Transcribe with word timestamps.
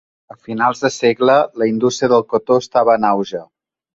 A 0.35 0.35
finals 0.45 0.79
de 0.85 0.89
segle, 0.93 1.35
la 1.63 1.67
indústria 1.71 2.11
del 2.13 2.25
cotó 2.33 2.57
estava 2.65 2.99
en 3.01 3.09
auge. 3.13 3.45